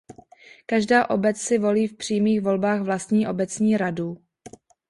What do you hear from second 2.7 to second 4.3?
vlastní obecní radu.